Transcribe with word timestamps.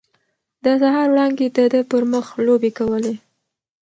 د 0.63 0.65
سهار 0.81 1.07
وړانګې 1.13 1.47
د 1.55 1.59
ده 1.71 1.81
پر 1.89 2.03
مخ 2.11 2.25
لوبې 2.45 2.71
کولې. 2.79 3.15